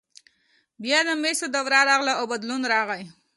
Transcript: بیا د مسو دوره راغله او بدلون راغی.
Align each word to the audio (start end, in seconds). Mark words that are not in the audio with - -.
بیا 0.83 0.99
د 1.07 1.09
مسو 1.21 1.45
دوره 1.55 1.79
راغله 1.89 2.13
او 2.19 2.25
بدلون 2.31 2.61
راغی. 2.73 3.03